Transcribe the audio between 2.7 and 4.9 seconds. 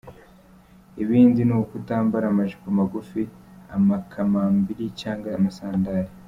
magufi, amakambambiri